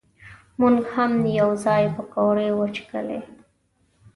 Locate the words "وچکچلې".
2.53-3.19